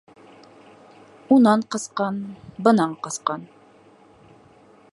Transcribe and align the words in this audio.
Унан 1.35 1.65
ҡасҡан, 1.75 2.17
бынан 2.69 2.95
ҡасҡан. 3.09 3.45